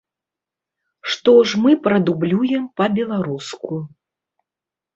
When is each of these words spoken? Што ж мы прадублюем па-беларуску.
Што 1.15 1.35
ж 1.51 1.61
мы 1.67 1.71
прадублюем 1.85 2.65
па-беларуску. 2.81 3.69